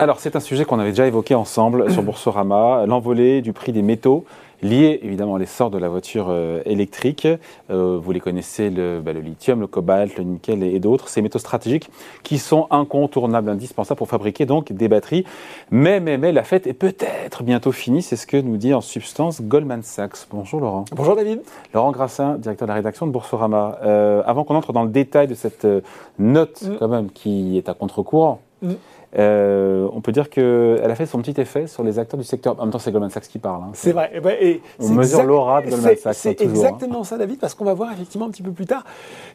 Alors, 0.00 0.20
c'est 0.20 0.36
un 0.36 0.40
sujet 0.40 0.64
qu'on 0.64 0.78
avait 0.78 0.90
déjà 0.90 1.08
évoqué 1.08 1.34
ensemble 1.34 1.90
sur 1.90 2.02
Boursorama, 2.04 2.86
l'envolée 2.86 3.42
du 3.42 3.52
prix 3.52 3.72
des 3.72 3.82
métaux 3.82 4.24
liés 4.62 5.00
évidemment 5.02 5.36
à 5.36 5.38
l'essor 5.38 5.70
de 5.70 5.78
la 5.78 5.88
voiture 5.88 6.26
euh, 6.30 6.60
électrique. 6.64 7.26
Euh, 7.70 7.98
vous 8.00 8.12
les 8.12 8.20
connaissez, 8.20 8.70
le, 8.70 9.00
bah, 9.00 9.12
le, 9.12 9.20
lithium, 9.20 9.60
le 9.60 9.66
cobalt, 9.66 10.16
le 10.16 10.24
nickel 10.24 10.62
et, 10.62 10.78
d'autres, 10.80 11.08
ces 11.08 11.22
métaux 11.22 11.38
stratégiques 11.38 11.90
qui 12.22 12.38
sont 12.38 12.66
incontournables, 12.70 13.50
indispensables 13.50 13.98
pour 13.98 14.08
fabriquer 14.08 14.46
donc 14.46 14.72
des 14.72 14.88
batteries. 14.88 15.24
Mais, 15.70 16.00
mais, 16.00 16.18
mais, 16.18 16.32
la 16.32 16.42
fête 16.42 16.66
est 16.66 16.74
peut-être 16.74 17.42
bientôt 17.42 17.72
finie, 17.72 18.02
c'est 18.02 18.16
ce 18.16 18.26
que 18.26 18.36
nous 18.36 18.56
dit 18.56 18.74
en 18.74 18.80
substance 18.80 19.42
Goldman 19.42 19.82
Sachs. 19.82 20.26
Bonjour 20.30 20.60
Laurent. 20.60 20.84
Bonjour 20.92 21.16
David. 21.16 21.42
Laurent 21.74 21.92
Grassin, 21.92 22.36
directeur 22.36 22.66
de 22.66 22.70
la 22.70 22.76
rédaction 22.76 23.06
de 23.06 23.12
Boursorama. 23.12 23.78
Euh, 23.84 24.22
avant 24.26 24.44
qu'on 24.44 24.54
entre 24.54 24.72
dans 24.72 24.84
le 24.84 24.90
détail 24.90 25.26
de 25.26 25.34
cette 25.34 25.64
euh, 25.64 25.80
note 26.18 26.62
mm. 26.62 26.76
quand 26.78 26.88
même 26.88 27.10
qui 27.10 27.56
est 27.58 27.68
à 27.68 27.74
contre-courant, 27.74 28.40
mm. 28.62 28.74
Euh, 29.16 29.88
on 29.92 30.02
peut 30.02 30.12
dire 30.12 30.28
qu'elle 30.28 30.90
a 30.90 30.94
fait 30.94 31.06
son 31.06 31.22
petit 31.22 31.40
effet 31.40 31.66
sur 31.66 31.82
les 31.82 31.98
acteurs 31.98 32.18
du 32.18 32.26
secteur. 32.26 32.56
En 32.58 32.64
même 32.64 32.72
temps, 32.72 32.78
c'est 32.78 32.92
Goldman 32.92 33.10
Sachs 33.10 33.28
qui 33.28 33.38
parle. 33.38 33.62
Hein. 33.62 33.70
C'est 33.72 33.92
vrai. 33.92 34.20
Et 34.40 34.60
on 34.78 34.90
mesure 34.90 35.22
l'aura 35.22 35.62
de 35.62 35.70
Goldman 35.70 35.96
Sachs. 35.96 36.14
C'est 36.14 36.40
hein. 36.40 36.44
exactement 36.44 37.04
ça, 37.04 37.16
David, 37.16 37.38
parce 37.38 37.54
qu'on 37.54 37.64
va 37.64 37.72
voir 37.72 37.92
effectivement 37.92 38.26
un 38.26 38.30
petit 38.30 38.42
peu 38.42 38.52
plus 38.52 38.66
tard 38.66 38.84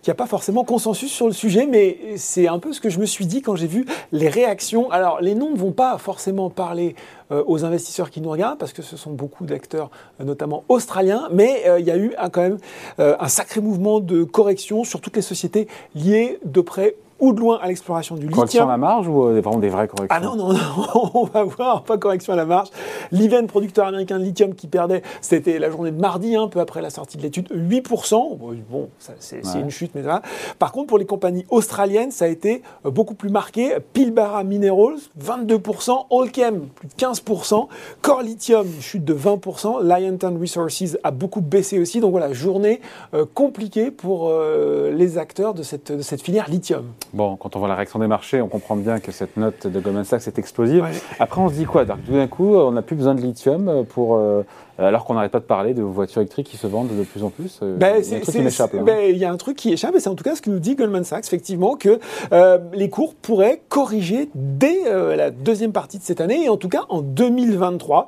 qu'il 0.01 0.11
n'y 0.11 0.15
a 0.15 0.15
pas 0.15 0.27
forcément 0.27 0.63
consensus 0.63 1.11
sur 1.11 1.25
le 1.25 1.33
sujet, 1.33 1.65
mais 1.65 1.97
c'est 2.17 2.47
un 2.47 2.59
peu 2.59 2.71
ce 2.71 2.81
que 2.81 2.89
je 2.89 2.99
me 2.99 3.05
suis 3.05 3.25
dit 3.25 3.41
quand 3.41 3.55
j'ai 3.55 3.67
vu 3.67 3.85
les 4.11 4.29
réactions. 4.29 4.91
Alors, 4.91 5.21
les 5.21 5.33
noms 5.33 5.49
ne 5.49 5.57
vont 5.57 5.71
pas 5.71 5.97
forcément 5.97 6.51
parler 6.51 6.95
euh, 7.31 7.43
aux 7.47 7.65
investisseurs 7.65 8.11
qui 8.11 8.21
nous 8.21 8.29
regardent, 8.29 8.59
parce 8.59 8.73
que 8.73 8.83
ce 8.83 8.95
sont 8.95 9.11
beaucoup 9.11 9.45
d'acteurs, 9.45 9.89
euh, 10.21 10.23
notamment 10.23 10.65
australiens, 10.69 11.27
mais 11.31 11.63
il 11.79 11.85
y 11.85 11.91
a 11.91 11.97
eu 11.97 12.13
quand 12.31 12.41
même 12.41 12.57
un 12.97 13.27
sacré 13.27 13.59
mouvement 13.59 13.99
de 13.99 14.23
correction 14.23 14.83
sur 14.83 15.01
toutes 15.01 15.15
les 15.15 15.21
sociétés 15.21 15.67
liées 15.95 16.39
de 16.45 16.61
près 16.61 16.95
ou 17.23 17.31
de 17.31 17.39
loin 17.39 17.57
à 17.61 17.67
l'exploration 17.69 18.15
du 18.15 18.23
lithium. 18.23 18.35
Correction 18.35 18.65
à 18.65 18.71
la 18.71 18.77
marge 18.77 19.07
ou 19.07 19.23
euh, 19.23 19.39
vraiment 19.39 19.59
des 19.59 19.69
vraies 19.69 19.87
corrections 19.87 20.07
Ah 20.09 20.19
non, 20.19 20.35
non, 20.35 20.51
non, 20.51 20.59
on 21.13 21.23
va 21.23 21.43
voir, 21.43 21.83
pas 21.83 21.97
correction 21.97 22.33
à 22.33 22.35
la 22.35 22.45
marge. 22.45 22.67
Liven, 23.13 23.47
producteur 23.47 23.87
américain 23.87 24.19
de 24.19 24.25
lithium 24.25 24.53
qui 24.53 24.67
perdait, 24.67 25.01
c'était 25.21 25.57
la 25.57 25.71
journée 25.71 25.91
de 25.91 26.01
mardi, 26.01 26.35
un 26.35 26.49
peu 26.49 26.59
après 26.59 26.81
la 26.81 26.89
sortie 26.89 27.15
de 27.15 27.21
l'étude, 27.21 27.47
8%. 27.49 28.37
Bon, 28.69 28.89
c'est 29.19 29.41
une 29.55 29.69
chute, 29.69 29.91
mais 29.95 30.03
ça 30.03 30.21
Par 30.59 30.73
contre, 30.73 30.87
pour 30.87 30.97
les 30.97 31.05
compagnies 31.05 31.45
australiennes, 31.49 32.11
ça 32.11 32.25
a 32.25 32.27
été 32.27 32.61
euh, 32.85 32.91
beaucoup 32.91 33.15
plus 33.15 33.29
marqué. 33.29 33.77
Pilbara 33.93 34.43
Minerals, 34.43 34.99
22%. 35.23 36.07
Allchem, 36.11 36.67
plus 36.75 36.89
de 36.89 36.93
15%. 36.93 37.67
Core 38.01 38.21
Lithium, 38.21 38.67
chute 38.81 39.05
de 39.05 39.13
20%. 39.13 39.81
Liontown 39.81 40.37
Resources 40.37 40.97
a 41.03 41.11
beaucoup 41.11 41.41
baissé 41.41 41.79
aussi. 41.79 42.01
Donc 42.01 42.11
voilà, 42.11 42.33
journée 42.33 42.81
euh, 43.13 43.25
compliquée 43.33 43.91
pour 43.91 44.33
les 44.33 45.17
acteurs 45.17 45.53
de 45.53 45.63
cette, 45.63 45.91
de 45.91 46.01
cette 46.01 46.21
filière 46.21 46.49
lithium. 46.49 46.85
Bon, 47.13 47.35
quand 47.35 47.55
on 47.55 47.59
voit 47.59 47.67
la 47.67 47.75
réaction 47.75 47.99
des 47.99 48.07
marchés, 48.07 48.41
on 48.41 48.47
comprend 48.47 48.75
bien 48.75 48.99
que 48.99 49.11
cette 49.11 49.37
note 49.37 49.67
de 49.67 49.79
Goldman 49.79 50.03
Sachs 50.03 50.27
est 50.27 50.39
explosive. 50.39 50.87
Après, 51.19 51.39
on 51.39 51.47
se 51.47 51.53
dit 51.53 51.65
quoi? 51.65 51.85
Tout 51.85 52.11
d'un 52.11 52.25
coup, 52.25 52.55
on 52.55 52.71
n'a 52.71 52.81
plus 52.81 52.95
besoin 52.95 53.13
de 53.13 53.21
lithium 53.21 53.85
pour 53.87 54.15
euh, 54.15 54.41
euh, 54.72 54.72
alors 54.77 55.05
qu'on 55.05 55.13
n'arrête 55.13 55.31
pas 55.31 55.39
de 55.39 55.45
parler 55.45 55.73
de 55.73 55.83
voitures 55.83 56.21
électriques 56.21 56.47
qui 56.47 56.57
se 56.57 56.67
vendent 56.67 56.95
de 56.95 57.03
plus 57.03 57.23
en 57.23 57.29
plus. 57.29 57.59
Euh, 57.61 57.77
ben, 57.77 58.01
il 58.03 58.09
y 58.09 58.13
a 58.13 58.17
un 58.17 58.21
truc 58.21 58.35
qui 58.35 58.41
m'échappe. 58.41 58.75
Ben, 58.75 59.15
y 59.15 59.25
a 59.25 59.31
un 59.31 59.37
truc 59.37 59.57
qui 59.57 59.71
échappe, 59.71 59.95
et 59.95 59.99
c'est 59.99 60.09
en 60.09 60.15
tout 60.15 60.23
cas 60.23 60.35
ce 60.35 60.41
que 60.41 60.49
nous 60.49 60.59
dit 60.59 60.75
Goldman 60.75 61.03
Sachs, 61.03 61.25
effectivement, 61.25 61.75
que 61.75 61.99
euh, 62.31 62.57
les 62.73 62.89
cours 62.89 63.13
pourraient 63.13 63.61
corriger 63.69 64.29
dès 64.33 64.83
la 65.15 65.29
deuxième 65.31 65.71
partie 65.71 65.99
de 65.99 66.03
cette 66.03 66.21
année, 66.21 66.45
et 66.45 66.49
en 66.49 66.57
tout 66.57 66.69
cas 66.69 66.83
en 66.89 67.01
2023. 67.01 68.07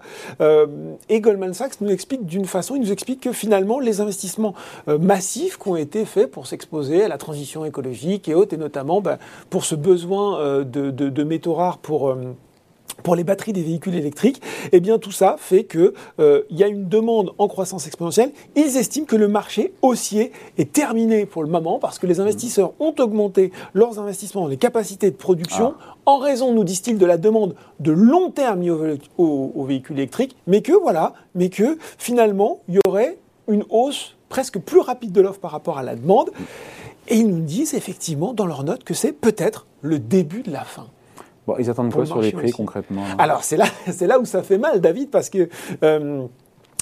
et 1.10 1.22
Goldman 1.22 1.54
Sachs 1.54 1.82
nous 1.82 1.90
explique 1.90 2.26
d'une 2.26 2.46
façon, 2.46 2.76
il 2.76 2.82
nous 2.82 2.92
explique 2.92 3.22
que 3.22 3.32
finalement, 3.32 3.80
les 3.80 4.02
investissements 4.02 4.54
massifs 4.88 5.58
qui 5.58 5.68
ont 5.68 5.76
été 5.76 6.06
faits 6.06 6.32
pour 6.32 6.48
s'exposer 6.48 7.04
à 7.04 7.08
la 7.08 7.18
transition 7.18 7.66
écologique 7.66 8.28
et 8.28 8.34
autres, 8.34 8.54
et 8.54 8.58
notamment 8.58 9.02
ben, 9.02 9.18
pour 9.50 9.66
ce 9.66 9.76
besoin 9.76 10.64
de, 10.64 10.64
de, 10.92 11.10
de 11.10 11.24
métaux 11.24 11.54
rares 11.54 11.78
pour 11.78 12.16
pour 13.06 13.16
les 13.16 13.24
batteries 13.24 13.54
des 13.54 13.62
véhicules 13.62 13.94
électriques, 13.94 14.42
eh 14.72 14.80
bien 14.80 14.98
tout 14.98 15.12
ça 15.12 15.36
fait 15.38 15.64
qu'il 15.66 15.94
euh, 16.20 16.42
y 16.50 16.64
a 16.64 16.68
une 16.68 16.90
demande 16.90 17.34
en 17.38 17.48
croissance 17.48 17.86
exponentielle. 17.86 18.32
Ils 18.56 18.78
estiment 18.78 19.06
que 19.06 19.16
le 19.16 19.28
marché 19.28 19.74
haussier 19.84 20.32
est 20.58 20.74
terminé 20.74 21.28
pour 21.28 21.44
le 21.44 21.50
moment 21.50 21.78
parce 21.78 22.00
que 22.00 22.08
les 22.08 22.20
investisseurs 22.20 22.74
ont 22.80 22.96
augmenté 22.98 23.52
leurs 23.76 24.00
investissements 24.00 24.42
dans 24.42 24.48
les 24.48 24.58
capacités 24.58 25.12
de 25.12 25.16
production 25.16 25.76
ah. 25.80 25.96
en 26.08 26.18
raison, 26.18 26.52
nous 26.52 26.64
disent-ils, 26.64 26.98
de 26.98 27.06
la 27.06 27.20
demande 27.20 27.56
de 27.80 27.92
long 27.92 28.32
terme 28.32 28.62
liée 28.62 28.98
aux, 29.20 29.66
véhicules 29.66 30.00
électriques, 30.00 30.36
mais 30.48 30.64
que 30.64 30.74
voilà, 30.74 31.14
mais 31.36 31.50
que 31.50 31.78
finalement 32.00 32.62
il 32.68 32.76
y 32.76 32.80
aurait 32.88 33.20
une 33.48 33.66
hausse 33.70 34.16
presque 34.30 34.58
plus 34.58 34.80
rapide 34.80 35.12
de 35.12 35.22
l'offre 35.22 35.40
par 35.40 35.52
rapport 35.52 35.78
à 35.78 35.84
la 35.84 35.96
demande. 35.96 36.32
Et 37.08 37.18
ils 37.18 37.28
nous 37.28 37.42
disent 37.42 37.76
effectivement 37.76 38.34
dans 38.34 38.48
leurs 38.48 38.64
notes 38.64 38.84
que 38.84 38.96
c'est 38.96 39.14
peut-être 39.14 39.68
le 39.84 40.00
début 40.00 40.42
de 40.42 40.52
la 40.52 40.64
fin. 40.64 40.88
Bon, 41.48 41.56
ils 41.60 41.70
attendent 41.70 41.94
quoi 41.94 42.06
sur 42.06 42.22
les 42.22 42.32
prix 42.32 42.52
concrètement? 42.52 43.04
Alors 43.18 43.44
c'est 43.44 43.58
là, 43.58 43.66
c'est 43.92 44.08
là 44.08 44.20
où 44.20 44.26
ça 44.26 44.44
fait 44.44 44.58
mal, 44.58 44.82
David, 44.82 45.12
parce 45.12 45.30
que 45.30 45.50
euh, 45.84 46.26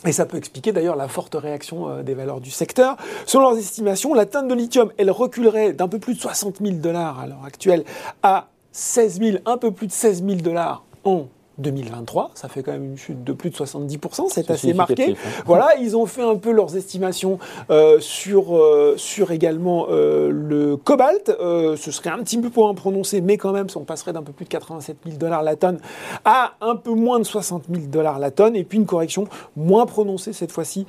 et 0.06 0.12
ça 0.12 0.26
peut 0.26 0.38
expliquer 0.38 0.72
d'ailleurs 0.72 0.96
la 0.96 1.08
forte 1.08 1.36
réaction 1.36 1.90
euh, 1.90 2.04
des 2.04 2.14
valeurs 2.14 2.42
du 2.42 2.52
secteur. 2.52 2.98
Selon 3.26 3.50
leurs 3.50 3.58
estimations, 3.58 4.14
la 4.14 4.26
tonne 4.26 4.48
de 4.48 4.54
lithium, 4.54 4.92
elle 4.98 5.12
reculerait 5.12 5.74
d'un 5.74 5.88
peu 5.88 6.00
plus 6.00 6.16
de 6.16 6.20
60 6.20 6.58
000 6.62 6.76
dollars 6.78 7.20
à 7.20 7.28
l'heure 7.28 7.46
actuelle 7.46 7.84
à 8.22 8.48
16 8.72 9.20
000, 9.22 9.38
un 9.46 9.58
peu 9.58 9.72
plus 9.72 9.88
de 9.88 9.92
16 9.92 10.26
000 10.26 10.42
dollars 10.42 10.84
en 11.04 11.28
2023, 11.60 12.32
ça 12.34 12.48
fait 12.48 12.64
quand 12.64 12.72
même 12.72 12.86
une 12.86 12.98
chute 12.98 13.24
de 13.24 13.34
plus 13.34 13.50
de 13.50 13.56
70%, 13.56 14.26
c'est 14.30 14.50
assez 14.50 14.74
marqué. 14.74 15.12
Hein. 15.12 15.30
Voilà, 15.46 15.76
ils 15.80 15.96
ont 15.96 16.06
fait 16.06 16.24
un 16.24 16.36
peu 16.36 16.52
leurs 16.52 16.76
estimations 16.76 17.40
euh, 17.70 18.00
sur, 18.00 18.58
euh, 18.58 18.96
sur 18.98 19.32
également 19.32 19.88
euh, 19.90 20.30
le 20.32 20.78
cobalt. 20.78 21.32
ce 21.40 21.92
serait 21.92 22.10
un 22.10 22.20
petit 22.20 22.40
peu 22.40 22.50
pour 22.50 22.66
en 22.66 22.74
prononcer, 22.74 23.22
mais 23.22 23.38
quand 23.38 23.52
même, 23.52 23.68
on 23.76 23.82
passerait 23.82 24.14
d'un 24.14 24.24
peu 24.24 24.32
plus 24.32 24.46
de 24.46 24.50
87 24.50 24.98
000 25.06 25.18
dollars 25.18 25.44
la 25.44 25.56
tonne 25.56 25.80
à 26.26 26.54
un 26.62 26.76
peu 26.76 26.92
moins 26.92 27.20
de 27.20 27.24
60 27.24 27.66
000 27.70 27.88
dollars 27.88 28.20
la 28.20 28.32
tonne. 28.32 28.56
Et 28.56 28.64
puis 28.64 28.78
une 28.78 28.86
correction 28.86 29.26
moins 29.56 29.86
prononcée 29.86 30.34
cette 30.34 30.52
fois-ci 30.52 30.86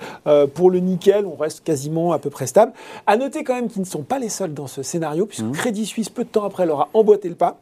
pour 0.54 0.70
le 0.70 0.80
nickel, 0.80 1.26
on 1.26 1.36
reste 1.36 1.62
quasiment 1.64 2.12
à 2.12 2.19
peu 2.19 2.30
près 2.30 2.47
stable. 2.47 2.72
À 3.06 3.16
noter 3.16 3.44
quand 3.44 3.54
même 3.54 3.69
qu'ils 3.69 3.82
ne 3.82 3.86
sont 3.86 4.03
pas 4.03 4.19
les 4.19 4.28
seuls 4.28 4.54
dans 4.54 4.66
ce 4.66 4.82
scénario, 4.82 5.26
puisque 5.26 5.44
mmh. 5.44 5.53
Crédit 5.53 5.86
Suisse, 5.86 6.08
peu 6.08 6.24
de 6.24 6.28
temps 6.28 6.44
après, 6.44 6.66
leur 6.66 6.80
a 6.80 6.88
emboîté 6.94 7.28
le 7.28 7.34
pas. 7.34 7.58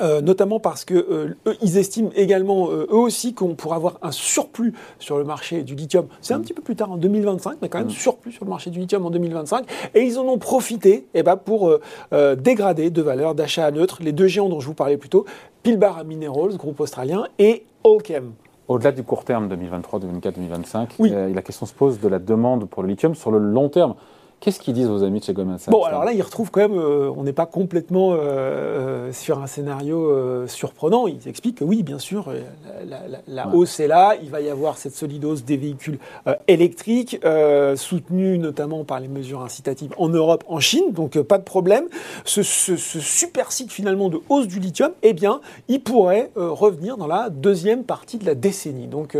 Euh, 0.00 0.22
notamment 0.22 0.58
parce 0.58 0.84
que 0.84 0.94
euh, 0.94 1.36
eux, 1.46 1.56
ils 1.60 1.76
estiment 1.76 2.10
également 2.14 2.70
euh, 2.70 2.86
eux 2.90 2.96
aussi 2.96 3.34
qu'on 3.34 3.54
pourra 3.54 3.76
avoir 3.76 3.98
un 4.00 4.10
surplus 4.10 4.72
sur 4.98 5.18
le 5.18 5.24
marché 5.24 5.62
du 5.64 5.74
lithium. 5.74 6.06
C'est 6.22 6.32
un 6.32 6.38
mm. 6.38 6.42
petit 6.42 6.54
peu 6.54 6.62
plus 6.62 6.76
tard 6.76 6.90
en 6.92 6.96
2025, 6.96 7.58
mais 7.60 7.68
quand 7.68 7.78
même 7.78 7.88
mm. 7.88 7.90
surplus 7.90 8.32
sur 8.32 8.44
le 8.44 8.50
marché 8.50 8.70
du 8.70 8.78
lithium 8.78 9.04
en 9.04 9.10
2025. 9.10 9.66
Et 9.94 10.02
ils 10.02 10.18
en 10.18 10.24
ont 10.24 10.38
profité 10.38 11.06
eh 11.14 11.22
ben, 11.22 11.36
pour 11.36 11.78
dégrader 12.38 12.90
de 12.90 13.02
valeur 13.02 13.34
d'achat 13.34 13.66
à 13.66 13.70
neutre 13.70 13.98
les 14.00 14.12
deux 14.12 14.26
géants 14.26 14.48
dont 14.48 14.60
je 14.60 14.66
vous 14.66 14.74
parlais 14.74 14.96
plus 14.96 15.08
tôt, 15.08 15.26
Pilbara 15.62 16.04
Minerals, 16.04 16.56
groupe 16.56 16.80
australien, 16.80 17.26
et 17.38 17.64
Allchem. 17.84 18.32
Au-delà 18.68 18.92
du 18.92 19.02
court 19.02 19.24
terme 19.24 19.48
2023, 19.48 20.00
2024, 20.00 20.34
2025, 20.36 20.94
la 20.98 21.42
question 21.42 21.66
se 21.66 21.74
pose 21.74 22.00
de 22.00 22.08
la 22.08 22.18
demande 22.18 22.68
pour 22.68 22.82
le 22.82 22.88
lithium 22.88 23.14
sur 23.14 23.30
le 23.30 23.38
long 23.38 23.68
terme. 23.68 23.94
Qu'est-ce 24.42 24.58
qu'ils 24.58 24.74
disent 24.74 24.88
vos 24.88 25.04
amis 25.04 25.20
de 25.20 25.24
chez 25.24 25.34
Goldman 25.34 25.56
Sachs 25.56 25.70
Bon, 25.70 25.84
alors 25.84 26.04
là, 26.04 26.12
ils 26.12 26.20
retrouvent 26.20 26.50
quand 26.50 26.62
même, 26.62 26.76
euh, 26.76 27.12
on 27.16 27.22
n'est 27.22 27.32
pas 27.32 27.46
complètement 27.46 28.10
euh, 28.10 28.16
euh, 28.16 29.12
sur 29.12 29.40
un 29.40 29.46
scénario 29.46 30.48
surprenant. 30.48 31.06
Ils 31.06 31.28
expliquent 31.28 31.58
que 31.58 31.64
oui, 31.64 31.84
bien 31.84 32.00
sûr, 32.00 32.26
la, 33.28 33.48
hausse 33.54 33.78
est 33.78 33.86
là. 33.86 34.16
Il 34.20 34.30
va 34.30 34.40
y 34.40 34.50
avoir 34.50 34.78
cette 34.78 34.96
solide 34.96 35.24
hausse 35.24 35.44
des 35.44 35.56
véhicules 35.56 36.00
électriques, 36.48 37.20
soutenue 37.76 38.38
notamment 38.38 38.82
par 38.82 38.98
les 38.98 39.06
mesures 39.06 39.42
incitatives 39.42 39.94
en 39.96 40.08
Europe, 40.08 40.42
en 40.48 40.58
Chine. 40.58 40.90
Donc, 40.90 41.16
pas 41.22 41.38
de 41.38 41.44
problème. 41.44 41.84
Ce, 42.24 42.42
super 42.42 43.52
cycle 43.52 43.72
finalement 43.72 44.08
de 44.08 44.18
hausse 44.28 44.48
du 44.48 44.58
lithium, 44.58 44.90
eh 45.04 45.12
bien, 45.12 45.40
il 45.68 45.80
pourrait 45.80 46.32
revenir 46.34 46.96
dans 46.96 47.06
la 47.06 47.30
deuxième 47.30 47.84
partie 47.84 48.18
de 48.18 48.26
la 48.26 48.34
décennie. 48.34 48.88
Donc, 48.88 49.16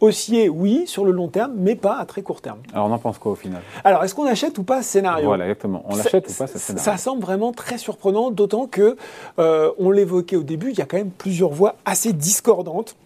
haussier, 0.00 0.50
oui, 0.50 0.82
sur 0.86 1.06
le 1.06 1.12
long 1.12 1.28
terme, 1.28 1.54
mais 1.56 1.76
pas 1.76 1.96
à 1.96 2.04
très 2.04 2.20
court 2.20 2.42
terme. 2.42 2.58
Alors, 2.74 2.88
on 2.88 2.92
en 2.92 2.98
pense 2.98 3.16
quoi 3.16 3.32
au 3.32 3.36
final? 3.36 3.62
Alors, 3.82 4.04
est-ce 4.04 4.14
qu'on 4.14 4.26
achète 4.26 4.58
ou 4.58 4.65
pas 4.66 4.82
ce 4.82 4.90
scénario. 4.90 5.26
Voilà, 5.26 5.44
exactement. 5.44 5.84
On 5.88 5.96
l'achète 5.96 6.28
ou 6.28 6.32
pas 6.34 6.46
ce 6.46 6.58
scénario. 6.58 6.84
Ça 6.84 6.96
semble 6.98 7.22
vraiment 7.22 7.52
très 7.52 7.78
surprenant, 7.78 8.30
d'autant 8.30 8.66
que, 8.66 8.96
euh, 9.38 9.72
on 9.78 9.90
l'évoquait 9.90 10.36
au 10.36 10.42
début, 10.42 10.70
il 10.70 10.78
y 10.78 10.82
a 10.82 10.84
quand 10.84 10.98
même 10.98 11.10
plusieurs 11.10 11.50
voix 11.50 11.76
assez 11.84 12.12
discordantes 12.12 12.96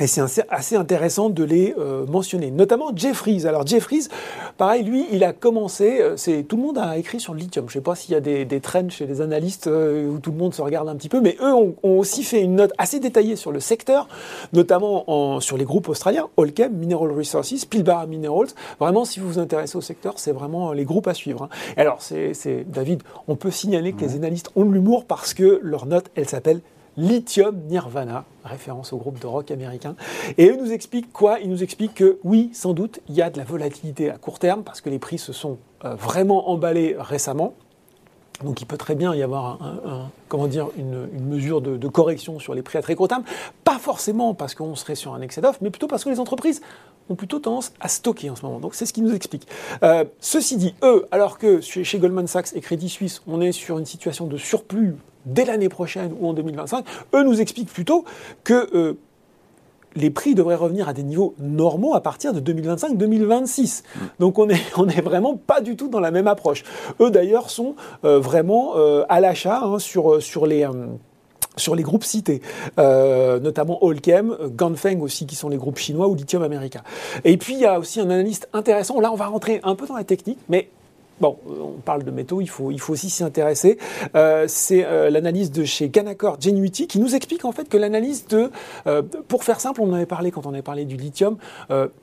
et 0.00 0.06
c'est 0.06 0.22
assez 0.48 0.76
intéressant 0.76 1.28
de 1.28 1.44
les 1.44 1.74
euh, 1.78 2.06
mentionner, 2.06 2.50
notamment 2.50 2.90
Jeffries. 2.94 3.46
Alors 3.46 3.66
Jeffries, 3.66 4.08
pareil, 4.56 4.82
lui, 4.82 5.06
il 5.12 5.22
a 5.24 5.34
commencé, 5.34 6.00
euh, 6.00 6.16
c'est 6.16 6.42
tout 6.42 6.56
le 6.56 6.62
monde 6.62 6.78
a 6.78 6.96
écrit 6.96 7.20
sur 7.20 7.34
le 7.34 7.40
lithium. 7.40 7.66
Je 7.68 7.72
ne 7.76 7.80
sais 7.80 7.84
pas 7.84 7.94
s'il 7.94 8.12
y 8.12 8.16
a 8.16 8.20
des, 8.20 8.46
des 8.46 8.60
trends 8.60 8.88
chez 8.88 9.06
les 9.06 9.20
analystes 9.20 9.66
euh, 9.66 10.08
où 10.08 10.18
tout 10.18 10.30
le 10.30 10.38
monde 10.38 10.54
se 10.54 10.62
regarde 10.62 10.88
un 10.88 10.96
petit 10.96 11.10
peu, 11.10 11.20
mais 11.20 11.36
eux 11.42 11.52
ont, 11.52 11.74
aussi 11.82 12.22
fait 12.22 12.40
une 12.40 12.56
note 12.56 12.72
assez 12.78 12.98
détaillée 12.98 13.36
sur 13.36 13.52
le 13.52 13.60
secteur, 13.60 14.08
notamment 14.54 15.04
en, 15.10 15.40
sur 15.40 15.58
les 15.58 15.64
groupes 15.64 15.88
australiens, 15.88 16.28
Allchem, 16.38 16.72
Mineral 16.72 17.12
Resources, 17.12 17.66
Pilbara 17.66 18.06
Minerals. 18.06 18.48
Vraiment, 18.78 19.04
si 19.04 19.20
vous 19.20 19.28
vous 19.28 19.38
intéressez 19.38 19.76
au 19.76 19.82
secteur, 19.82 20.14
c'est 20.16 20.32
vraiment 20.32 20.72
les 20.72 20.84
groupes 20.84 21.08
à 21.08 21.14
suivre. 21.14 21.42
Hein. 21.42 21.48
alors, 21.76 22.00
c'est 22.00 22.64
David, 22.66 23.02
on 23.28 23.36
peut 23.36 23.50
signaler 23.50 23.92
que 23.92 24.00
les 24.00 24.16
analystes 24.16 24.50
ont 24.56 24.64
de 24.64 24.72
l'humour 24.72 25.04
parce 25.04 25.34
que 25.34 25.60
leur 25.62 25.84
note, 25.84 26.06
elle 26.14 26.28
s'appelle 26.28 26.60
Lithium 26.96 27.56
Nirvana, 27.68 28.24
référence 28.44 28.92
au 28.92 28.96
groupe 28.96 29.18
de 29.20 29.26
rock 29.26 29.50
américain. 29.50 29.94
Et 30.38 30.50
eux 30.50 30.56
nous 30.56 30.72
expliquent 30.72 31.12
quoi? 31.12 31.38
Ils 31.40 31.48
nous 31.48 31.62
expliquent 31.62 31.94
que 31.94 32.18
oui, 32.24 32.50
sans 32.52 32.72
doute, 32.72 33.00
il 33.08 33.14
y 33.14 33.22
a 33.22 33.30
de 33.30 33.38
la 33.38 33.44
volatilité 33.44 34.10
à 34.10 34.18
court 34.18 34.38
terme 34.38 34.62
parce 34.62 34.80
que 34.80 34.90
les 34.90 34.98
prix 34.98 35.18
se 35.18 35.32
sont 35.32 35.58
euh, 35.84 35.94
vraiment 35.94 36.50
emballés 36.50 36.96
récemment. 36.98 37.54
Donc 38.44 38.60
il 38.62 38.64
peut 38.64 38.78
très 38.78 38.94
bien 38.94 39.14
y 39.14 39.22
avoir 39.22 39.58
comment 40.28 40.46
dire, 40.46 40.68
une, 40.78 41.08
mesure 41.28 41.60
de, 41.60 41.88
correction 41.88 42.38
sur 42.38 42.54
les 42.54 42.62
prix 42.62 42.78
à 42.78 42.82
très 42.82 42.94
court 42.94 43.08
terme. 43.08 43.24
Pas 43.64 43.78
forcément 43.78 44.34
parce 44.34 44.54
qu'on 44.54 44.74
serait 44.74 44.94
sur 44.94 45.14
un 45.14 45.20
excès 45.20 45.40
d'offres, 45.40 45.58
mais 45.60 45.70
plutôt 45.70 45.88
parce 45.88 46.04
que 46.04 46.08
les 46.08 46.20
entreprises 46.20 46.62
ont 47.10 47.16
plutôt 47.16 47.40
tendance 47.40 47.72
à 47.80 47.88
stocker 47.88 48.30
en 48.30 48.36
ce 48.36 48.46
moment. 48.46 48.60
Donc 48.60 48.74
c'est 48.74 48.86
ce 48.86 48.92
qui 48.92 49.02
nous 49.02 49.14
explique. 49.14 49.46
Euh, 49.82 50.04
ceci 50.20 50.56
dit, 50.56 50.74
eux, 50.82 51.06
alors 51.10 51.38
que 51.38 51.60
chez, 51.60 51.98
Goldman 51.98 52.26
Sachs 52.26 52.54
et 52.54 52.60
Crédit 52.60 52.88
Suisse, 52.88 53.22
on 53.26 53.40
est 53.40 53.52
sur 53.52 53.78
une 53.78 53.86
situation 53.86 54.26
de 54.26 54.36
surplus 54.36 54.96
dès 55.26 55.44
l'année 55.44 55.68
prochaine 55.68 56.12
ou 56.18 56.28
en 56.28 56.32
2025, 56.32 56.84
eux 57.14 57.22
nous 57.22 57.40
expliquent 57.40 57.72
plutôt 57.72 58.04
que 58.44 58.68
euh, 58.74 58.98
les 59.96 60.10
prix 60.10 60.34
devraient 60.34 60.56
revenir 60.56 60.88
à 60.88 60.92
des 60.92 61.02
niveaux 61.02 61.34
normaux 61.38 61.94
à 61.94 62.00
partir 62.00 62.32
de 62.32 62.40
2025-2026. 62.40 63.82
Mm. 63.82 63.98
Donc 64.18 64.38
on 64.38 64.46
n'est 64.46 64.60
on 64.76 64.88
est 64.88 65.00
vraiment 65.00 65.36
pas 65.36 65.60
du 65.60 65.76
tout 65.76 65.88
dans 65.88 66.00
la 66.00 66.10
même 66.10 66.28
approche. 66.28 66.64
Eux 67.00 67.10
d'ailleurs 67.10 67.50
sont 67.50 67.74
euh, 68.04 68.18
vraiment 68.18 68.76
euh, 68.76 69.04
à 69.08 69.20
l'achat 69.20 69.60
hein, 69.62 69.78
sur, 69.78 70.22
sur 70.22 70.46
les... 70.46 70.64
Euh, 70.64 70.86
sur 71.56 71.74
les 71.74 71.82
groupes 71.82 72.04
cités, 72.04 72.40
notamment 72.78 73.80
Allkem, 73.82 74.34
Ganfeng 74.54 75.00
aussi, 75.00 75.26
qui 75.26 75.34
sont 75.34 75.48
les 75.48 75.58
groupes 75.58 75.76
chinois, 75.76 76.06
ou 76.06 76.14
Lithium 76.14 76.42
America. 76.42 76.82
Et 77.24 77.36
puis, 77.36 77.54
il 77.54 77.60
y 77.60 77.66
a 77.66 77.78
aussi 77.78 78.00
un 78.00 78.08
analyste 78.08 78.48
intéressant, 78.54 78.98
là 79.00 79.12
on 79.12 79.16
va 79.16 79.26
rentrer 79.26 79.60
un 79.64 79.74
peu 79.74 79.86
dans 79.86 79.96
la 79.96 80.04
technique, 80.04 80.38
mais 80.48 80.70
Bon, 81.20 81.36
on 81.46 81.80
parle 81.80 82.02
de 82.02 82.10
métaux, 82.10 82.40
il 82.40 82.48
faut, 82.48 82.70
il 82.70 82.80
faut 82.80 82.94
aussi 82.94 83.10
s'y 83.10 83.22
intéresser. 83.22 83.76
Euh, 84.14 84.46
c'est 84.48 84.86
euh, 84.86 85.10
l'analyse 85.10 85.52
de 85.52 85.64
chez 85.64 85.90
Canaccord 85.90 86.40
Genuity 86.40 86.86
qui 86.86 86.98
nous 86.98 87.14
explique 87.14 87.44
en 87.44 87.52
fait 87.52 87.68
que 87.68 87.76
l'analyse 87.76 88.26
de, 88.26 88.50
euh, 88.86 89.02
pour 89.28 89.44
faire 89.44 89.60
simple, 89.60 89.82
on 89.82 89.90
en 89.90 89.94
avait 89.94 90.06
parlé 90.06 90.30
quand 90.30 90.46
on 90.46 90.54
avait 90.54 90.62
parlé 90.62 90.86
du 90.86 90.96
lithium, 90.96 91.36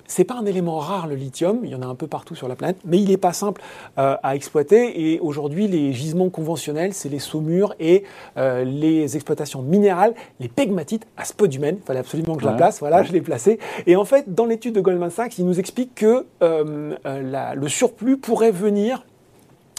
c'est 0.06 0.24
pas 0.24 0.36
un 0.36 0.46
élément 0.46 0.78
rare 0.78 1.08
le 1.08 1.16
lithium, 1.16 1.62
il 1.64 1.72
y 1.72 1.76
en 1.76 1.82
a 1.82 1.86
un 1.86 1.96
peu 1.96 2.08
partout 2.08 2.36
sur 2.36 2.48
la 2.48 2.56
planète, 2.56 2.78
mais 2.86 3.00
il 3.00 3.10
n'est 3.10 3.18
pas 3.18 3.34
simple 3.34 3.62
à 3.98 4.36
exploiter. 4.36 5.14
Et 5.14 5.20
aujourd'hui 5.20 5.68
les 5.68 5.94
gisements 5.94 6.30
conventionnels, 6.30 6.94
c'est 6.94 7.10
les 7.10 7.20
saumures 7.20 7.74
et 7.80 8.04
les 8.38 9.16
exploitations 9.16 9.62
minérales, 9.62 10.14
les 10.40 10.48
pegmatites 10.48 11.08
à 11.18 11.24
il 11.24 11.78
fallait 11.86 12.00
absolument 12.00 12.36
que 12.36 12.42
je 12.42 12.48
la 12.48 12.54
place, 12.54 12.80
voilà, 12.80 13.04
je 13.04 13.12
l'ai 13.12 13.22
placé. 13.22 13.60
Et 13.86 13.96
en 13.96 14.06
fait, 14.06 14.34
dans 14.34 14.46
l'étude 14.46 14.74
de 14.74 14.82
Goldman 14.82 15.10
Sachs, 15.10 15.38
il 15.38 15.46
nous 15.46 15.60
explique 15.60 15.96
que 15.96 16.26
le 16.42 17.68
surplus 17.68 18.18
pourrait 18.18 18.52
venir 18.52 19.07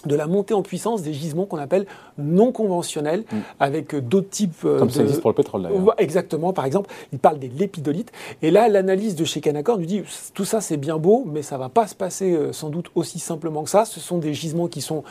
de 0.06 0.14
la 0.14 0.26
montée 0.26 0.54
en 0.54 0.62
puissance 0.62 1.02
des 1.02 1.12
gisements 1.12 1.46
qu'on 1.46 1.58
appelle 1.58 1.86
non 2.18 2.52
conventionnels, 2.52 3.24
mm. 3.30 3.36
avec 3.60 3.94
euh, 3.94 4.00
d'autres 4.00 4.30
types. 4.30 4.64
Euh, 4.64 4.78
Comme 4.78 4.90
ça 4.90 5.02
existe 5.02 5.20
pour 5.20 5.30
le 5.30 5.34
pétrole 5.34 5.62
d'ailleurs. 5.62 5.94
Exactement, 5.98 6.52
par 6.52 6.64
exemple, 6.64 6.90
il 7.12 7.18
parle 7.18 7.38
des 7.38 7.48
lépidolites. 7.48 8.12
Et 8.42 8.50
là, 8.50 8.68
l'analyse 8.68 9.16
de 9.16 9.24
chez 9.24 9.40
Canaccord 9.40 9.78
nous 9.78 9.86
dit 9.86 10.02
tout 10.34 10.44
ça 10.44 10.60
c'est 10.60 10.76
bien 10.76 10.98
beau, 10.98 11.24
mais 11.26 11.42
ça 11.42 11.56
ne 11.56 11.60
va 11.60 11.68
pas 11.68 11.86
se 11.86 11.94
passer 11.94 12.32
euh, 12.32 12.52
sans 12.52 12.70
doute 12.70 12.90
aussi 12.94 13.18
simplement 13.18 13.64
que 13.64 13.70
ça. 13.70 13.84
Ce 13.84 14.00
sont 14.00 14.18
des 14.18 14.34
gisements 14.34 14.68
qui 14.68 14.80
sont 14.80 15.02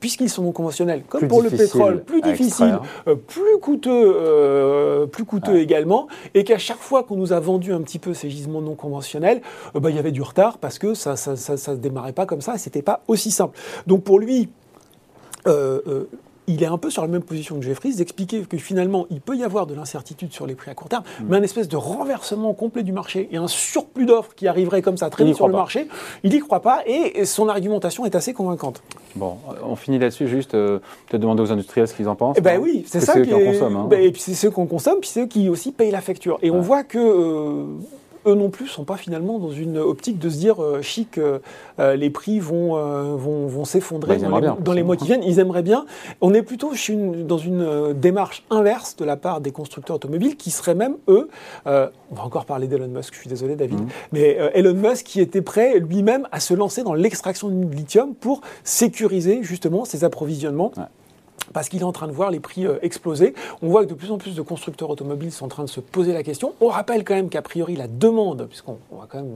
puisqu'ils 0.00 0.30
sont 0.30 0.42
non 0.42 0.52
conventionnels, 0.52 1.02
comme 1.08 1.28
pour 1.28 1.42
le 1.42 1.50
pétrole, 1.50 2.02
plus 2.02 2.20
difficile, 2.20 2.78
euh, 3.06 3.14
plus 3.14 3.58
coûteux, 3.60 3.90
euh, 3.92 5.06
plus 5.06 5.24
coûteux 5.24 5.58
également, 5.58 6.08
et 6.34 6.44
qu'à 6.44 6.58
chaque 6.58 6.78
fois 6.78 7.02
qu'on 7.02 7.16
nous 7.16 7.32
a 7.32 7.40
vendu 7.40 7.72
un 7.72 7.80
petit 7.80 7.98
peu 7.98 8.14
ces 8.14 8.30
gisements 8.30 8.60
non 8.60 8.74
conventionnels, 8.74 9.40
euh, 9.74 9.80
bah, 9.80 9.90
il 9.90 9.96
y 9.96 9.98
avait 9.98 10.12
du 10.12 10.22
retard 10.22 10.58
parce 10.58 10.78
que 10.78 10.94
ça 10.94 11.12
ne 11.12 11.36
ça, 11.36 11.56
ça, 11.56 11.76
démarrait 11.76 12.12
pas 12.12 12.26
comme 12.26 12.40
ça, 12.40 12.54
et 12.54 12.58
c'était 12.58 12.82
pas 12.82 13.02
aussi 13.08 13.30
simple. 13.30 13.58
Donc 13.86 14.04
pour 14.04 14.18
lui, 14.18 14.48
il 16.48 16.62
est 16.62 16.66
un 16.66 16.78
peu 16.78 16.90
sur 16.90 17.02
la 17.02 17.08
même 17.08 17.22
position 17.22 17.56
que 17.56 17.64
Jeffries, 17.64 17.94
d'expliquer 17.94 18.40
que 18.42 18.56
finalement, 18.56 19.06
il 19.10 19.20
peut 19.20 19.36
y 19.36 19.44
avoir 19.44 19.66
de 19.66 19.74
l'incertitude 19.74 20.32
sur 20.32 20.46
les 20.46 20.54
prix 20.54 20.70
à 20.70 20.74
court 20.74 20.88
terme, 20.88 21.04
mm. 21.20 21.24
mais 21.28 21.36
un 21.36 21.42
espèce 21.42 21.68
de 21.68 21.76
renversement 21.76 22.54
complet 22.54 22.82
du 22.82 22.92
marché 22.92 23.28
et 23.30 23.36
un 23.36 23.48
surplus 23.48 24.06
d'offres 24.06 24.34
qui 24.34 24.48
arriverait 24.48 24.82
comme 24.82 24.96
ça 24.96 25.10
très 25.10 25.24
vite 25.24 25.36
sur 25.36 25.46
le 25.46 25.52
marché, 25.52 25.88
il 26.24 26.32
n'y 26.32 26.40
croit 26.40 26.62
pas 26.62 26.82
et 26.86 27.24
son 27.24 27.48
argumentation 27.48 28.04
est 28.04 28.14
assez 28.14 28.32
convaincante. 28.32 28.82
Bon, 29.14 29.36
on 29.64 29.76
finit 29.76 29.98
là-dessus, 29.98 30.28
juste 30.28 30.54
euh, 30.54 30.78
peut-être 31.08 31.20
demander 31.20 31.42
aux 31.42 31.52
industriels 31.52 31.88
ce 31.88 31.94
qu'ils 31.94 32.08
en 32.08 32.14
pensent. 32.14 32.36
Eh 32.38 32.40
ben 32.40 32.60
oui, 32.60 32.84
c'est 32.86 33.00
ça. 33.00 33.14
C'est 33.14 33.24
ceux 33.24 33.30
qu'on 33.30 33.44
consomme. 33.44 33.76
Hein. 33.76 33.86
Ben, 33.88 34.00
et 34.00 34.12
puis 34.12 34.20
c'est 34.20 34.34
ceux 34.34 34.50
qu'on 34.50 34.66
consomme, 34.66 35.00
puis 35.00 35.10
c'est 35.10 35.22
eux 35.22 35.26
qui 35.26 35.48
aussi 35.48 35.72
payent 35.72 35.90
la 35.90 36.00
facture. 36.00 36.38
Et 36.42 36.50
on 36.50 36.60
voit 36.60 36.84
que 36.84 36.98
euh, 36.98 37.64
eux 38.28 38.34
non 38.34 38.50
plus 38.50 38.66
sont 38.66 38.84
pas 38.84 38.96
finalement 38.96 39.38
dans 39.38 39.50
une 39.50 39.78
optique 39.78 40.18
de 40.18 40.28
se 40.28 40.36
dire 40.36 40.62
euh, 40.62 40.82
chic, 40.82 41.18
euh, 41.18 41.38
euh, 41.80 41.96
les 41.96 42.10
prix 42.10 42.38
vont, 42.38 42.74
vont, 43.16 43.46
vont 43.46 43.64
s'effondrer 43.64 44.18
bah, 44.18 44.56
dans, 44.60 44.72
les, 44.72 44.82
mois 44.82 44.96
qui 44.96 45.06
viennent. 45.06 45.22
Ils 45.22 45.38
aimeraient 45.38 45.62
bien. 45.62 45.86
On 46.20 46.34
est 46.34 46.42
plutôt 46.42 46.72
dans 47.24 47.38
une 47.38 47.92
démarche 47.94 48.44
inverse 48.50 48.96
de 48.96 49.04
la 49.04 49.16
part 49.16 49.40
des 49.40 49.52
constructeurs 49.52 49.96
automobiles 49.96 50.36
qui 50.36 50.50
seraient 50.50 50.74
même, 50.74 50.96
eux, 51.08 51.28
on 51.66 52.14
va 52.14 52.22
encore 52.22 52.44
parler 52.44 52.66
d'Elon 52.66 52.88
Musk, 52.88 53.14
je 53.14 53.20
suis 53.20 53.28
désolé 53.28 53.56
David, 53.56 53.80
mmh. 53.80 53.88
mais 54.12 54.38
Elon 54.54 54.74
Musk 54.74 55.06
qui 55.06 55.20
était 55.20 55.42
prêt 55.42 55.78
lui-même 55.78 56.26
à 56.32 56.40
se 56.40 56.54
lancer 56.54 56.82
dans 56.82 56.94
l'extraction 56.94 57.48
de 57.48 57.74
lithium 57.74 58.14
pour 58.14 58.40
sécuriser 58.64 59.42
justement 59.42 59.84
ses 59.84 60.04
approvisionnements 60.04 60.72
parce 61.52 61.68
qu'il 61.68 61.80
est 61.80 61.84
en 61.84 61.92
train 61.92 62.06
de 62.06 62.12
voir 62.12 62.30
les 62.30 62.40
prix 62.40 62.66
euh, 62.66 62.78
exploser. 62.82 63.34
On 63.62 63.68
voit 63.68 63.84
que 63.84 63.90
de 63.90 63.94
plus 63.94 64.10
en 64.10 64.18
plus 64.18 64.34
de 64.34 64.42
constructeurs 64.42 64.90
automobiles 64.90 65.32
sont 65.32 65.46
en 65.46 65.48
train 65.48 65.64
de 65.64 65.68
se 65.68 65.80
poser 65.80 66.12
la 66.12 66.22
question. 66.22 66.54
On 66.60 66.68
rappelle 66.68 67.04
quand 67.04 67.14
même 67.14 67.28
qu'a 67.28 67.42
priori 67.42 67.76
la 67.76 67.88
demande, 67.88 68.46
puisqu'on 68.48 68.78
va 68.92 69.06
quand 69.08 69.18
même 69.18 69.32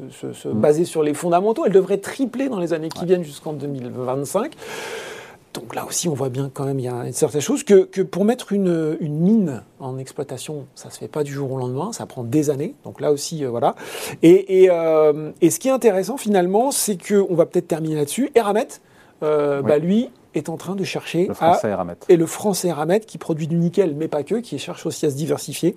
euh, 0.00 0.32
se, 0.32 0.48
mm. 0.48 0.52
baser 0.52 0.84
sur 0.84 1.02
les 1.02 1.14
fondamentaux, 1.14 1.64
elle 1.66 1.72
devrait 1.72 1.98
tripler 1.98 2.48
dans 2.48 2.58
les 2.58 2.72
années 2.72 2.88
qui 2.88 3.04
viennent 3.04 3.24
jusqu'en 3.24 3.52
2025. 3.52 4.54
Donc 5.56 5.74
là 5.74 5.86
aussi, 5.86 6.06
on 6.06 6.12
voit 6.12 6.28
bien 6.28 6.50
quand 6.52 6.66
même, 6.66 6.78
il 6.78 6.84
y 6.84 6.88
a 6.88 7.06
une 7.06 7.14
certaine 7.14 7.40
chose, 7.40 7.64
que, 7.64 8.02
pour 8.02 8.26
mettre 8.26 8.52
une, 8.52 8.98
mine 9.00 9.62
en 9.80 9.96
exploitation, 9.96 10.66
ça 10.74 10.88
ne 10.88 10.92
se 10.92 10.98
fait 10.98 11.08
pas 11.08 11.24
du 11.24 11.32
jour 11.32 11.50
au 11.50 11.56
lendemain, 11.56 11.92
ça 11.92 12.04
prend 12.04 12.24
des 12.24 12.50
années. 12.50 12.74
Donc 12.84 13.00
là 13.00 13.10
aussi, 13.10 13.42
euh, 13.42 13.48
voilà. 13.48 13.74
Et, 14.22 14.66
ce 14.68 15.58
qui 15.58 15.68
est 15.68 15.72
intéressant 15.72 16.18
finalement, 16.18 16.70
c'est 16.72 16.98
qu'on 17.02 17.34
va 17.34 17.46
peut-être 17.46 17.68
terminer 17.68 17.94
là-dessus. 17.94 18.30
Eramet, 18.34 18.68
bah, 19.20 19.78
lui, 19.78 20.10
est 20.34 20.48
en 20.48 20.56
train 20.56 20.74
de 20.74 20.84
chercher 20.84 21.26
le 21.28 21.34
français 21.34 21.70
à... 21.70 21.86
Et 22.08 22.16
le 22.16 22.26
français 22.26 22.68
Eramet, 22.68 23.00
qui 23.00 23.18
produit 23.18 23.46
du 23.46 23.56
nickel, 23.56 23.94
mais 23.96 24.08
pas 24.08 24.22
que, 24.22 24.36
qui 24.36 24.58
cherche 24.58 24.86
aussi 24.86 25.06
à 25.06 25.10
se 25.10 25.16
diversifier 25.16 25.76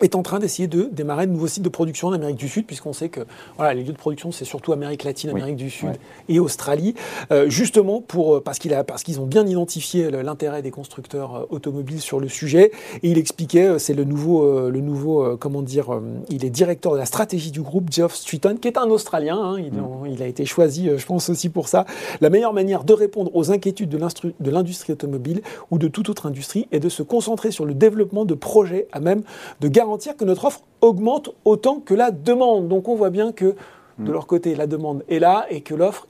est 0.00 0.14
en 0.14 0.22
train 0.22 0.38
d'essayer 0.38 0.68
de 0.68 0.88
démarrer 0.92 1.26
de 1.26 1.32
nouveaux 1.32 1.48
sites 1.48 1.62
de 1.62 1.68
production 1.68 2.08
en 2.08 2.12
Amérique 2.12 2.36
du 2.36 2.48
Sud, 2.48 2.66
puisqu'on 2.66 2.92
sait 2.92 3.08
que 3.08 3.20
voilà, 3.56 3.74
les 3.74 3.82
lieux 3.82 3.92
de 3.92 3.98
production, 3.98 4.32
c'est 4.32 4.44
surtout 4.44 4.72
Amérique 4.72 5.04
latine, 5.04 5.30
Amérique 5.30 5.56
du 5.56 5.70
Sud 5.70 5.90
et 6.28 6.38
Australie, 6.38 6.94
euh, 7.32 7.48
justement 7.48 8.00
pour, 8.00 8.36
euh, 8.36 8.40
parce, 8.40 8.58
qu'il 8.58 8.74
a, 8.74 8.84
parce 8.84 9.02
qu'ils 9.02 9.20
ont 9.20 9.26
bien 9.26 9.46
identifié 9.46 10.10
l'intérêt 10.10 10.62
des 10.62 10.70
constructeurs 10.70 11.34
euh, 11.34 11.46
automobiles 11.50 12.00
sur 12.00 12.20
le 12.20 12.28
sujet. 12.28 12.70
Et 13.02 13.10
il 13.10 13.18
expliquait, 13.18 13.78
c'est 13.78 13.94
le 13.94 14.04
nouveau, 14.04 14.70
le 14.70 14.80
nouveau 14.80 15.36
comment 15.36 15.62
dire, 15.62 16.00
il 16.28 16.44
est 16.44 16.50
directeur 16.50 16.92
de 16.92 16.98
la 16.98 17.06
stratégie 17.06 17.50
du 17.50 17.60
groupe, 17.60 17.92
Geoff 17.92 18.14
Streeton, 18.14 18.56
qui 18.56 18.68
est 18.68 18.78
un 18.78 18.88
Australien. 18.90 19.36
Hein, 19.36 19.56
il, 19.58 19.72
mm. 19.72 20.06
il, 20.12 20.22
a 20.22 20.26
été 20.26 20.44
choisi, 20.44 20.88
je 20.96 21.06
pense 21.06 21.28
aussi 21.28 21.48
pour 21.48 21.68
ça. 21.68 21.86
La 22.20 22.30
meilleure 22.30 22.52
manière 22.52 22.84
de 22.84 22.92
répondre 22.92 23.34
aux 23.34 23.50
inquiétudes 23.50 23.88
de 23.88 24.50
l'industrie 24.50 24.92
automobile 24.92 25.42
ou 25.70 25.78
de 25.78 25.88
toute 25.88 26.08
autre 26.08 26.26
industrie 26.26 26.68
est 26.72 26.80
de 26.80 26.88
se 26.88 27.02
concentrer 27.02 27.50
sur 27.50 27.64
le 27.64 27.74
développement 27.74 28.24
de 28.24 28.34
projets 28.34 28.88
à 28.92 29.00
même 29.00 29.22
de 29.60 29.68
garantir 29.68 29.87
garantir 29.88 30.16
que 30.16 30.24
notre 30.24 30.44
offre 30.44 30.60
augmente 30.80 31.30
autant 31.44 31.80
que 31.80 31.94
la 31.94 32.10
demande. 32.10 32.68
Donc 32.68 32.88
on 32.88 32.94
voit 32.94 33.10
bien 33.10 33.32
que 33.32 33.56
de 33.98 34.10
mm. 34.10 34.12
leur 34.12 34.26
côté, 34.26 34.54
la 34.54 34.66
demande 34.66 35.02
est 35.08 35.18
là 35.18 35.46
et 35.50 35.62
que 35.62 35.74
l'offre, 35.74 36.06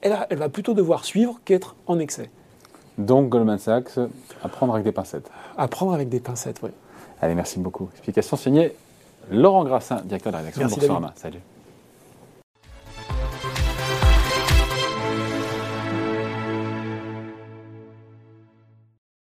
elle, 0.00 0.16
elle, 0.28 0.38
va 0.38 0.48
plutôt 0.48 0.74
devoir 0.74 1.04
suivre 1.04 1.40
qu'être 1.44 1.76
en 1.86 1.98
excès. 1.98 2.30
Donc 2.98 3.28
Goldman 3.28 3.58
Sachs, 3.58 3.98
à 4.42 4.48
prendre 4.48 4.74
avec 4.74 4.84
des 4.84 4.92
pincettes. 4.92 5.30
À 5.56 5.68
prendre 5.68 5.94
avec 5.94 6.08
des 6.08 6.20
pincettes, 6.20 6.60
oui. 6.62 6.70
Allez, 7.20 7.34
merci 7.34 7.58
beaucoup. 7.58 7.88
Explication 7.92 8.36
signée 8.36 8.74
Laurent 9.30 9.64
Grassin, 9.64 10.02
directeur 10.04 10.32
de 10.32 10.36
la 10.36 10.40
rédaction 10.40 10.66
de 10.66 10.70
Boursorama. 10.74 11.12
Salut. 11.16 11.38